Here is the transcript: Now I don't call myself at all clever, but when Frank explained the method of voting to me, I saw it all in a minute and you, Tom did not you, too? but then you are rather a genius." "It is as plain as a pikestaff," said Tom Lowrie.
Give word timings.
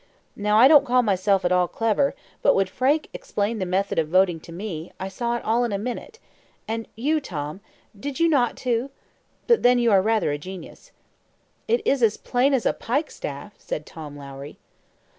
Now 0.35 0.57
I 0.57 0.67
don't 0.67 0.83
call 0.83 1.03
myself 1.03 1.45
at 1.45 1.51
all 1.51 1.67
clever, 1.67 2.15
but 2.41 2.55
when 2.55 2.65
Frank 2.65 3.07
explained 3.13 3.61
the 3.61 3.67
method 3.67 3.99
of 3.99 4.07
voting 4.07 4.39
to 4.39 4.51
me, 4.51 4.91
I 4.99 5.07
saw 5.07 5.37
it 5.37 5.45
all 5.45 5.63
in 5.63 5.71
a 5.71 5.77
minute 5.77 6.17
and 6.67 6.87
you, 6.95 7.21
Tom 7.21 7.61
did 7.95 8.19
not 8.19 8.49
you, 8.53 8.55
too? 8.55 8.91
but 9.45 9.61
then 9.61 9.77
you 9.77 9.91
are 9.91 10.01
rather 10.01 10.31
a 10.31 10.39
genius." 10.39 10.91
"It 11.67 11.85
is 11.85 12.01
as 12.01 12.17
plain 12.17 12.55
as 12.55 12.65
a 12.65 12.73
pikestaff," 12.73 13.51
said 13.59 13.85
Tom 13.85 14.17
Lowrie. 14.17 14.57